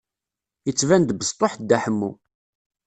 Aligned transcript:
Yettban-d 0.67 1.09
besṭuḥ 1.19 1.53
Dda 1.55 1.77
Ḥemmu. 1.83 2.11